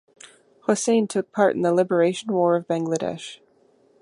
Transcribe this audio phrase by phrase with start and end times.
[0.61, 3.37] Hossain took part in the Liberation War of Bangladesh.